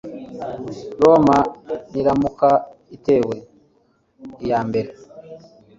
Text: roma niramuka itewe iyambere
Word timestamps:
roma 1.01 1.37
niramuka 1.91 2.49
itewe 2.95 3.35
iyambere 4.43 4.91